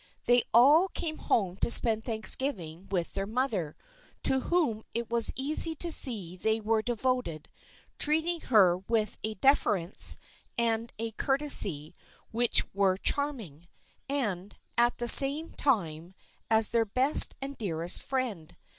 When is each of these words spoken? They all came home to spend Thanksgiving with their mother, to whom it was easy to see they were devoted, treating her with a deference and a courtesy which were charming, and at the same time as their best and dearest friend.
They 0.25 0.41
all 0.51 0.87
came 0.87 1.19
home 1.19 1.57
to 1.57 1.69
spend 1.69 2.03
Thanksgiving 2.03 2.87
with 2.89 3.13
their 3.13 3.27
mother, 3.27 3.75
to 4.23 4.39
whom 4.39 4.81
it 4.95 5.11
was 5.11 5.31
easy 5.35 5.75
to 5.75 5.91
see 5.91 6.35
they 6.35 6.59
were 6.59 6.81
devoted, 6.81 7.47
treating 7.99 8.41
her 8.47 8.77
with 8.79 9.19
a 9.23 9.35
deference 9.35 10.17
and 10.57 10.91
a 10.97 11.11
courtesy 11.11 11.93
which 12.31 12.63
were 12.73 12.97
charming, 12.97 13.67
and 14.09 14.57
at 14.75 14.97
the 14.97 15.07
same 15.07 15.51
time 15.51 16.15
as 16.49 16.69
their 16.69 16.83
best 16.85 17.35
and 17.39 17.55
dearest 17.55 18.01
friend. 18.01 18.55